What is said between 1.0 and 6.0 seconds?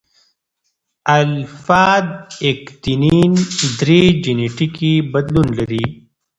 الفا اکتینین درې جینیټیکي بدلون لري.